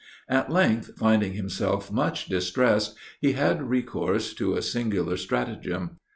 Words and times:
At 0.27 0.51
length, 0.51 0.93
finding 0.97 1.33
himself 1.33 1.91
much 1.91 2.25
distressed, 2.25 2.95
he 3.19 3.33
had 3.33 3.69
recourse 3.69 4.33
to 4.33 4.55
a 4.55 4.61
singular 4.63 5.15
stratagem. 5.15 5.99